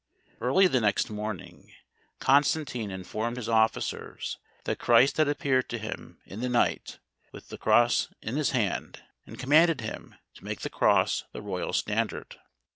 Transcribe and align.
Early 0.39 0.65
the 0.65 0.81
next 0.81 1.11
morning, 1.11 1.71
Constantine 2.17 2.89
informed 2.89 3.37
his 3.37 3.47
officers 3.47 4.39
that 4.63 4.79
Christ 4.79 5.17
had 5.17 5.27
appeared 5.27 5.69
to 5.69 5.77
him 5.77 6.19
in 6.25 6.39
the 6.41 6.49
night, 6.49 6.97
with 7.31 7.49
the 7.49 7.57
cross 7.59 8.11
in 8.19 8.35
his 8.35 8.49
hand, 8.49 9.03
and 9.27 9.37
commanded 9.37 9.81
him 9.81 10.15
to 10.33 10.43
make 10.43 10.61
the 10.61 10.71
cross 10.71 11.25
the 11.33 11.41
royal 11.43 11.71
standard. 11.71 12.37